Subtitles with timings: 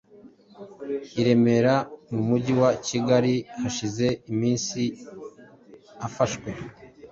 [1.19, 1.75] i Remera
[2.13, 4.81] mu mujyi wa Kigali, hashize iminsi
[6.07, 6.49] afashwe